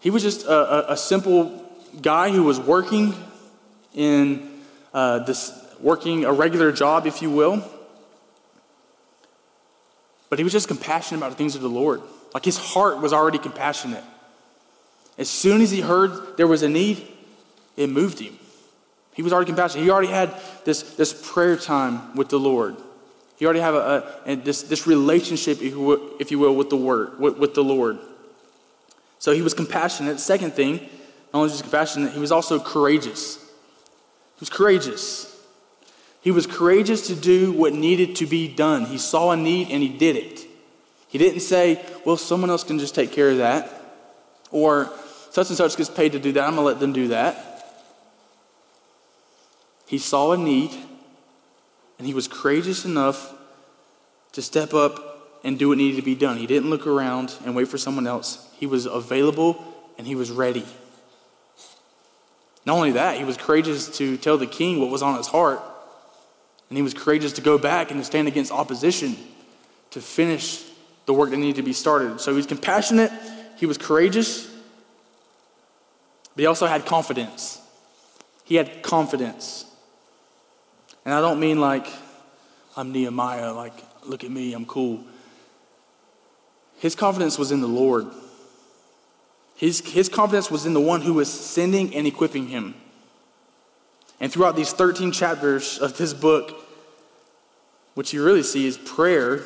[0.00, 1.64] He was just a, a, a simple
[2.00, 3.14] guy who was working
[3.94, 4.60] in
[4.92, 7.64] uh, this, working a regular job, if you will.
[10.28, 12.02] But he was just compassionate about the things of the Lord.
[12.34, 14.04] Like his heart was already compassionate.
[15.16, 17.06] As soon as he heard there was a need,
[17.76, 18.38] it moved him.
[19.14, 19.84] He was already compassionate.
[19.84, 22.76] He already had this, this prayer time with the Lord.
[23.36, 26.70] He already have a, a, this, this relationship, if you, will, if you will, with
[26.70, 27.98] the Word, with, with the Lord.
[29.18, 30.20] So he was compassionate.
[30.20, 30.74] Second thing,
[31.32, 33.36] not only was he compassionate, he was also courageous.
[33.36, 35.36] He was courageous.
[36.20, 38.86] He was courageous to do what needed to be done.
[38.86, 40.47] He saw a need and he did it.
[41.08, 43.70] He didn't say, well, someone else can just take care of that.
[44.50, 44.90] Or
[45.30, 46.44] such and such gets paid to do that.
[46.44, 47.44] I'm going to let them do that.
[49.86, 50.70] He saw a need
[51.98, 53.34] and he was courageous enough
[54.32, 56.36] to step up and do what needed to be done.
[56.36, 58.46] He didn't look around and wait for someone else.
[58.58, 59.64] He was available
[59.96, 60.66] and he was ready.
[62.66, 65.60] Not only that, he was courageous to tell the king what was on his heart.
[66.68, 69.16] And he was courageous to go back and to stand against opposition
[69.90, 70.67] to finish
[71.08, 72.20] the work that needed to be started.
[72.20, 73.10] So he was compassionate,
[73.56, 74.46] he was courageous,
[76.36, 77.62] but he also had confidence.
[78.44, 79.64] He had confidence.
[81.06, 81.86] And I don't mean like
[82.76, 83.72] I'm Nehemiah, like,
[84.04, 85.02] look at me, I'm cool.
[86.76, 88.08] His confidence was in the Lord.
[89.56, 92.74] His, his confidence was in the one who was sending and equipping him.
[94.20, 96.66] And throughout these 13 chapters of this book,
[97.94, 99.42] what you really see is prayer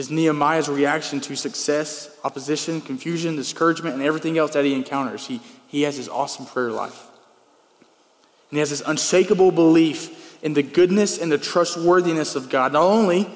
[0.00, 5.26] is Nehemiah's reaction to success, opposition, confusion, discouragement, and everything else that he encounters.
[5.26, 7.06] He, he has this awesome prayer life.
[8.48, 12.72] And he has this unshakable belief in the goodness and the trustworthiness of God.
[12.72, 13.30] Not only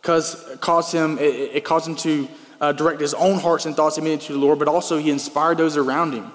[0.00, 2.28] because it caused him, it, it caused him to
[2.58, 5.58] uh, direct his own hearts and thoughts immediately to the Lord, but also he inspired
[5.58, 6.32] those around him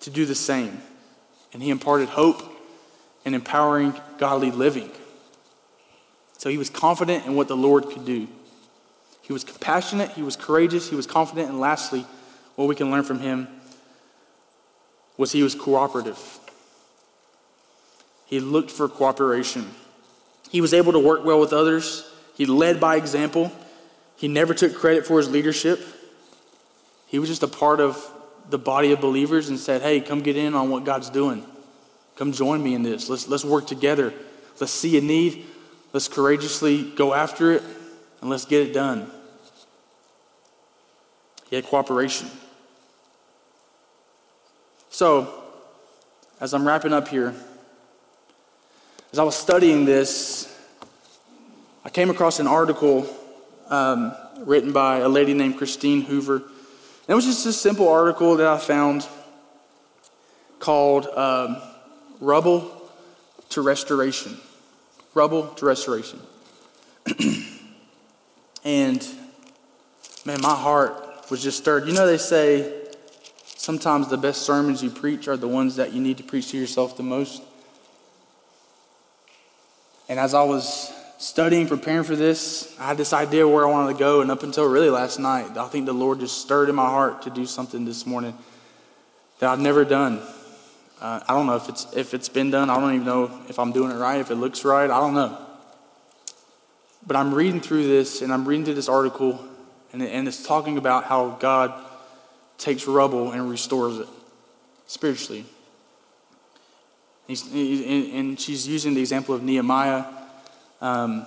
[0.00, 0.80] to do the same.
[1.52, 2.42] And he imparted hope
[3.26, 4.90] and empowering godly living.
[6.44, 8.28] So he was confident in what the Lord could do.
[9.22, 12.04] He was compassionate, he was courageous, he was confident, and lastly,
[12.54, 13.48] what we can learn from him
[15.16, 16.18] was he was cooperative.
[18.26, 19.70] He looked for cooperation.
[20.50, 22.06] He was able to work well with others.
[22.36, 23.50] He led by example.
[24.16, 25.80] He never took credit for his leadership.
[27.06, 28.06] He was just a part of
[28.50, 31.42] the body of believers and said, Hey, come get in on what God's doing.
[32.16, 33.08] Come join me in this.
[33.08, 34.12] Let's, let's work together.
[34.60, 35.46] Let's see a need.
[35.94, 37.62] Let's courageously go after it
[38.20, 39.08] and let's get it done.
[41.48, 42.28] He had cooperation.
[44.90, 45.32] So,
[46.40, 47.32] as I'm wrapping up here,
[49.12, 50.52] as I was studying this,
[51.84, 53.06] I came across an article
[53.68, 56.38] um, written by a lady named Christine Hoover.
[56.38, 56.44] And
[57.06, 59.06] it was just a simple article that I found
[60.58, 61.58] called um,
[62.18, 62.90] Rubble
[63.50, 64.40] to Restoration.
[65.14, 66.20] Rubble to Restoration.
[68.64, 69.06] and
[70.24, 71.86] man, my heart was just stirred.
[71.86, 72.82] You know, they say
[73.44, 76.58] sometimes the best sermons you preach are the ones that you need to preach to
[76.58, 77.42] yourself the most.
[80.08, 83.94] And as I was studying, preparing for this, I had this idea where I wanted
[83.94, 86.74] to go, and up until really last night, I think the Lord just stirred in
[86.74, 88.36] my heart to do something this morning
[89.38, 90.20] that I've never done.
[91.04, 92.70] Uh, I don't know if it's if it's been done.
[92.70, 94.88] I don't even know if I'm doing it right, if it looks right.
[94.88, 95.38] I don't know.
[97.06, 99.38] But I'm reading through this, and I'm reading through this article,
[99.92, 101.74] and, and it's talking about how God
[102.56, 104.08] takes rubble and restores it
[104.86, 105.44] spiritually.
[107.26, 110.06] He's, and she's using the example of Nehemiah
[110.80, 111.26] um,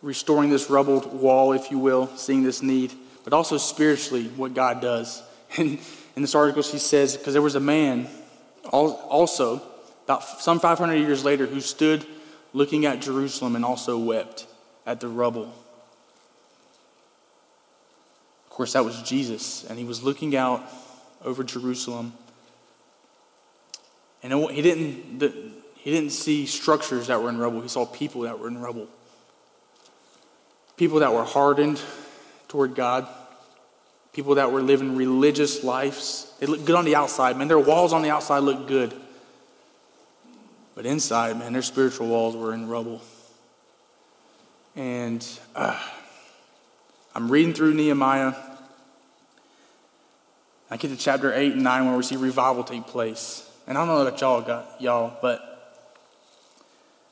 [0.00, 4.80] restoring this rubbled wall, if you will, seeing this need, but also spiritually what God
[4.80, 5.22] does.
[5.56, 5.78] And
[6.16, 8.08] in this article, she says, because there was a man
[8.70, 9.62] also,
[10.04, 12.06] about some 500 years later, who stood
[12.52, 14.46] looking at Jerusalem and also wept
[14.86, 15.52] at the rubble.
[18.44, 20.62] Of course, that was Jesus, and he was looking out
[21.24, 22.12] over Jerusalem.
[24.22, 25.20] And he didn't,
[25.76, 28.88] he didn't see structures that were in rubble, he saw people that were in rubble.
[30.76, 31.80] People that were hardened
[32.48, 33.08] toward God,
[34.14, 36.32] people that were living religious lives.
[36.40, 37.48] They looked good on the outside, man.
[37.48, 38.94] Their walls on the outside looked good.
[40.74, 43.02] But inside, man, their spiritual walls were in rubble.
[44.74, 45.80] And uh,
[47.14, 48.34] I'm reading through Nehemiah.
[50.70, 53.48] I get to chapter 8 and 9 where we see revival take place.
[53.66, 55.54] And I don't know about y'all, got, y'all, but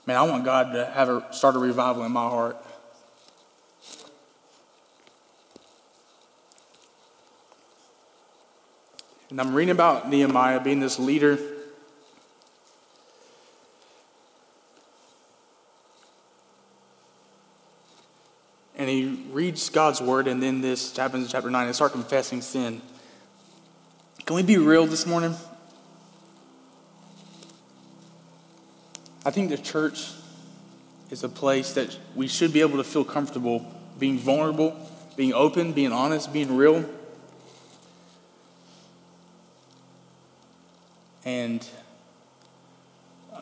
[0.05, 2.57] Man, I want God to have a, start a revival in my heart.
[9.33, 11.39] And I'm reading about Nehemiah being this leader.
[18.77, 22.43] And he reads God's word, and then this happens in chapter 9 and start confessing
[22.43, 22.83] sin.
[24.27, 25.35] Can we be real this morning?
[29.25, 30.11] I think the church
[31.09, 33.65] is a place that we should be able to feel comfortable
[33.99, 34.77] being vulnerable,
[35.17, 36.85] being open, being honest, being real.
[41.25, 41.67] And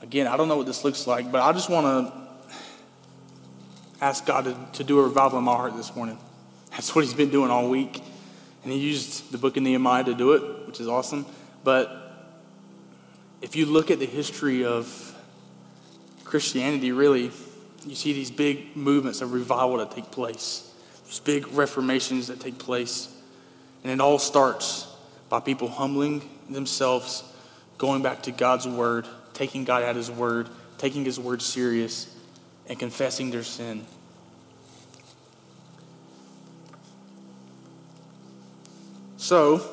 [0.00, 2.12] again, I don't know what this looks like, but I just want to
[4.00, 6.18] ask God to, to do a revival in my heart this morning.
[6.70, 8.02] That's what He's been doing all week.
[8.62, 11.26] And He used the book of Nehemiah to do it, which is awesome.
[11.64, 11.96] But
[13.40, 15.16] if you look at the history of
[16.24, 17.30] Christianity, really,
[17.86, 20.72] you see these big movements of revival that take place,
[21.06, 23.08] these big reformations that take place.
[23.82, 24.86] And it all starts
[25.28, 27.24] by people humbling themselves,
[27.80, 32.14] going back to God's word, taking God at his word, taking his word serious,
[32.66, 33.86] and confessing their sin.
[39.16, 39.66] So,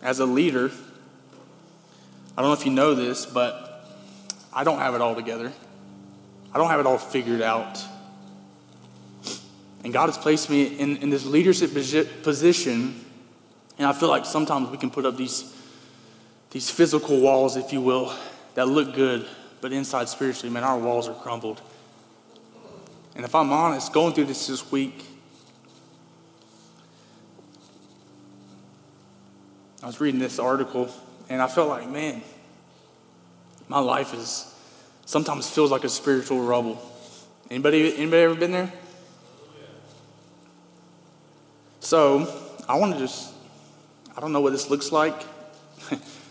[0.00, 0.70] as a leader,
[2.36, 3.84] I don't know if you know this, but
[4.52, 5.52] I don't have it all together.
[6.54, 7.82] I don't have it all figured out.
[9.82, 11.72] And God has placed me in, in this leadership
[12.22, 13.04] position.
[13.76, 15.52] And I feel like sometimes we can put up these,
[16.54, 18.14] these physical walls, if you will,
[18.54, 19.26] that look good,
[19.60, 21.60] but inside spiritually, man, our walls are crumbled.
[23.16, 25.04] And if I'm honest, going through this this week,
[29.82, 30.88] I was reading this article
[31.28, 32.22] and I felt like, man,
[33.66, 34.54] my life is
[35.06, 36.80] sometimes feels like a spiritual rubble.
[37.50, 38.72] Anybody, anybody ever been there?
[41.80, 42.32] So
[42.68, 43.32] I want to just,
[44.16, 45.20] I don't know what this looks like.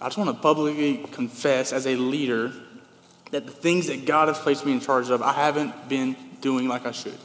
[0.00, 2.52] I just want to publicly confess as a leader
[3.32, 6.68] that the things that God has placed me in charge of, I haven't been doing
[6.68, 7.18] like I should.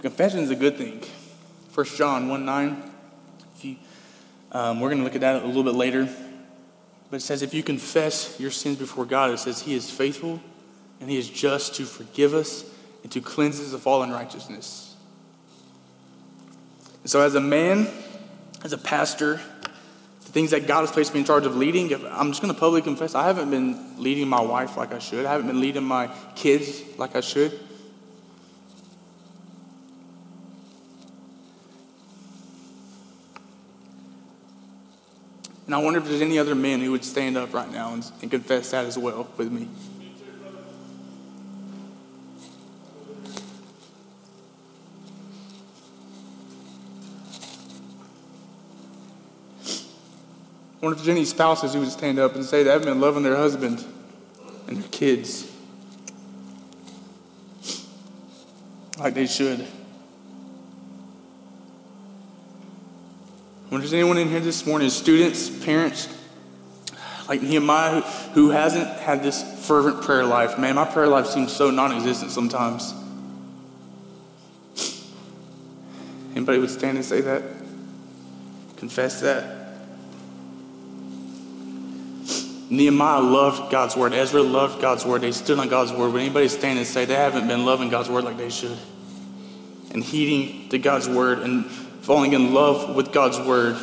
[0.00, 1.04] Confession is a good thing.
[1.74, 2.90] 1 John 1 9.
[3.54, 3.76] If you,
[4.50, 6.08] um, we're going to look at that a little bit later.
[7.10, 10.40] But it says, if you confess your sins before God, it says He is faithful
[11.00, 12.64] and He is just to forgive us
[13.02, 14.94] and to cleanse us of all unrighteousness.
[17.02, 17.88] And so, as a man,
[18.62, 19.40] as a pastor,
[20.30, 22.58] the things that God has placed me in charge of leading, I'm just going to
[22.58, 25.26] publicly confess I haven't been leading my wife like I should.
[25.26, 27.58] I haven't been leading my kids like I should.
[35.66, 38.04] And I wonder if there's any other men who would stand up right now and,
[38.22, 39.68] and confess that as well with me.
[50.80, 53.22] Wonder if there's any spouses who would stand up and say they haven't been loving
[53.22, 53.84] their husband
[54.66, 55.50] and their kids
[58.98, 59.66] like they should.
[63.68, 66.08] When there's anyone in here this morning, students, parents,
[67.28, 71.52] like Nehemiah, who, who hasn't had this fervent prayer life, man, my prayer life seems
[71.52, 72.92] so non existent sometimes.
[76.34, 77.42] Anybody would stand and say that?
[78.76, 79.59] Confess that?
[82.70, 84.14] Nehemiah loved God's word.
[84.14, 85.22] Ezra loved God's word.
[85.22, 86.12] They stood on God's word.
[86.12, 88.78] Would anybody stand and say they haven't been loving God's word like they should?
[89.92, 93.76] And heeding to God's word and falling in love with God's word.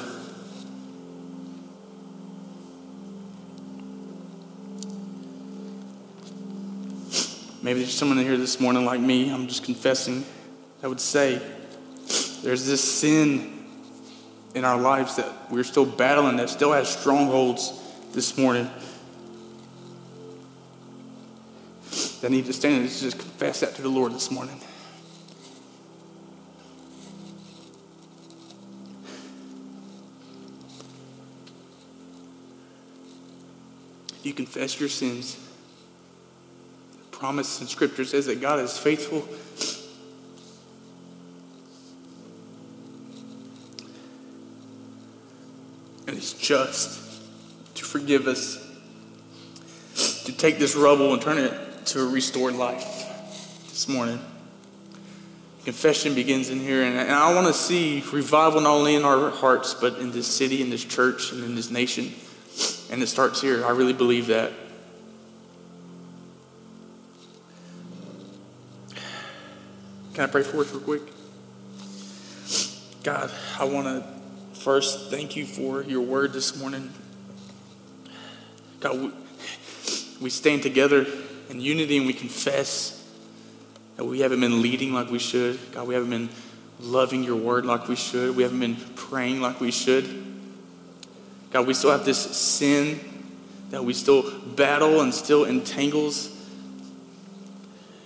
[7.62, 10.24] Maybe there's someone in here this morning like me, I'm just confessing,
[10.82, 11.42] I would say
[12.42, 13.66] there's this sin
[14.56, 17.84] in our lives that we're still battling, that still has strongholds
[18.14, 18.70] this morning.
[22.22, 24.60] That need to stand and just confess that to the Lord this morning.
[34.28, 35.40] you confess your sins,
[36.92, 39.26] the promise in Scripture says that God is faithful.
[46.06, 47.07] And He's just
[48.00, 48.64] forgive us,
[50.24, 52.86] to take this rubble and turn it to a restored life
[53.70, 54.20] this morning.
[55.66, 59.74] Confession begins in here, and I want to see revival not only in our hearts,
[59.74, 62.14] but in this city, in this church, and in this nation.
[62.92, 63.66] And it starts here.
[63.66, 64.54] I really believe that.
[70.14, 71.02] Can I pray for us real quick?
[73.04, 76.94] God, I want to first thank you for your word this morning.
[78.80, 79.12] God,
[80.22, 81.06] we, stand together
[81.50, 82.94] in unity and we confess
[83.96, 85.60] that we haven't been leading like we should.
[85.72, 86.30] God, we haven't been
[86.80, 88.36] loving your word like we should.
[88.36, 90.26] We haven't been praying like we should.
[91.52, 93.00] God, we still have this sin
[93.72, 96.34] that we still battle and still entangles.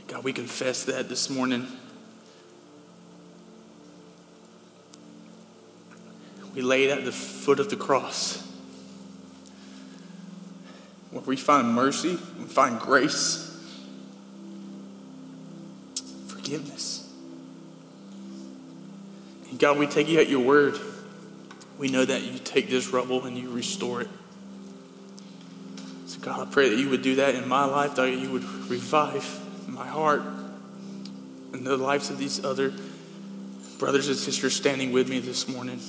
[0.07, 1.67] God, we confess that this morning.
[6.55, 8.50] We lay it at the foot of the cross.
[11.11, 13.47] Where we find mercy, we find grace,
[16.27, 17.09] forgiveness.
[19.49, 20.79] And God, we take you at your word
[21.81, 24.09] we know that you take this rubble and you restore it.
[26.05, 28.43] So, God, I pray that you would do that in my life, that you would
[28.69, 30.21] revive my heart
[31.53, 32.71] and the lives of these other
[33.79, 35.79] brothers and sisters standing with me this morning.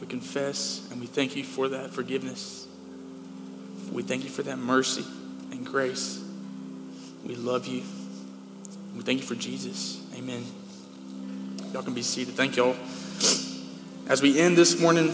[0.00, 2.66] We confess and we thank you for that forgiveness.
[3.90, 5.04] We thank you for that mercy
[5.50, 6.22] and grace.
[7.24, 7.82] We love you.
[8.96, 10.00] We thank you for Jesus.
[10.16, 10.44] Amen.
[11.72, 12.34] Y'all can be seated.
[12.34, 12.76] Thank y'all.
[14.08, 15.08] As we end this morning,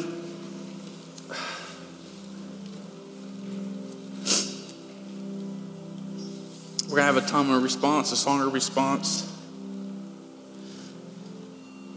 [6.88, 9.30] we're going to have a time of response, a song of response.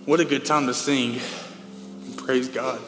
[0.05, 1.19] What a good time to sing.
[2.27, 2.81] Praise God.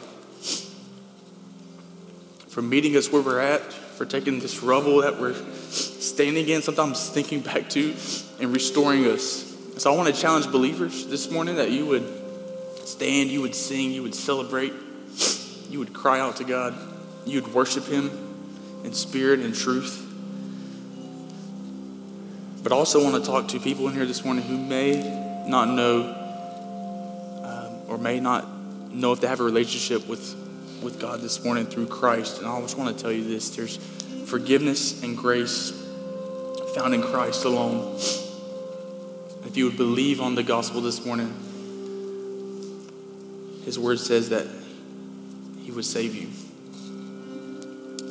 [2.48, 5.32] For meeting us where we're at, for taking this rubble that we're
[5.70, 7.94] standing in, sometimes thinking back to,
[8.38, 9.46] and restoring us.
[9.78, 12.06] So I want to challenge believers this morning that you would
[12.86, 14.74] stand, you would sing, you would celebrate,
[15.70, 16.74] you would cry out to God,
[17.24, 18.10] you would worship Him
[18.84, 20.06] in spirit and truth.
[22.62, 25.70] But I also want to talk to people in here this morning who may not
[25.70, 26.14] know
[27.42, 28.59] um, or may not
[28.92, 30.34] know if they have a relationship with,
[30.82, 32.38] with God this morning through Christ.
[32.38, 33.76] And I just want to tell you this there's
[34.26, 35.72] forgiveness and grace
[36.74, 37.96] found in Christ alone.
[39.44, 41.34] If you would believe on the gospel this morning,
[43.64, 44.46] His word says that
[45.62, 46.28] He would save you.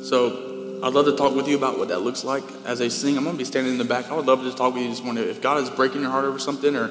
[0.04, 3.16] So I'd love to talk with you about what that looks like as they sing.
[3.16, 4.10] I'm going to be standing in the back.
[4.10, 5.24] I would love to talk with you this morning.
[5.24, 6.90] If God is breaking your heart over something or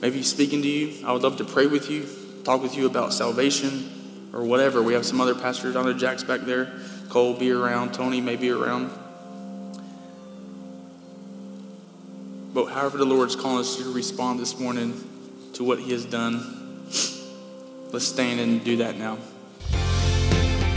[0.00, 1.06] maybe he's speaking to you.
[1.06, 2.06] I would love to pray with you,
[2.46, 4.80] talk with you about salvation or whatever.
[4.80, 5.74] We have some other pastors.
[5.74, 6.72] I Jack's back there.
[7.08, 7.92] Cole be around.
[7.92, 8.88] Tony may be around.
[12.54, 14.94] But however the Lord's calling us to respond this morning
[15.54, 16.84] to what he has done,
[17.90, 19.18] let's stand and do that now.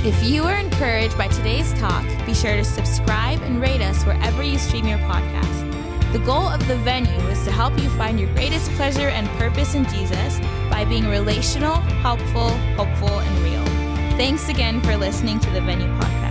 [0.03, 4.41] If you are encouraged by today's talk, be sure to subscribe and rate us wherever
[4.41, 6.13] you stream your podcast.
[6.13, 9.75] The goal of the venue is to help you find your greatest pleasure and purpose
[9.75, 10.39] in Jesus
[10.79, 13.65] by being relational, helpful, hopeful, and real.
[14.15, 16.28] Thanks again for listening to the Venue Podcast.